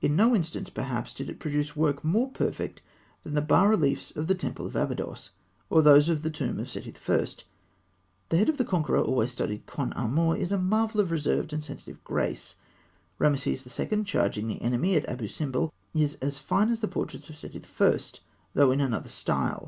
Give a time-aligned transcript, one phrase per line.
[0.00, 2.82] In no instance perhaps did it produce work more perfect
[3.22, 5.30] than the bas reliefs of the temple of Abydos,
[5.70, 7.26] or those of the tomb of Seti I.
[8.30, 9.06] The head of the conqueror (fig.
[9.06, 12.56] 197), always studied con amore, is a marvel of reserved and sensitive grace.
[13.20, 14.02] Rameses II.
[14.02, 17.98] charging the enemy at Abû Simbel is as fine as the portraits of Seti I.,
[18.52, 19.64] though in another style.